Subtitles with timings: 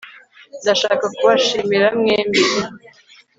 [0.61, 2.41] ndashaka kubashimira mwembi